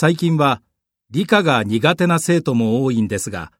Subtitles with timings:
[0.00, 0.62] 最近は
[1.10, 3.50] 理科が苦手な生徒も多いんですが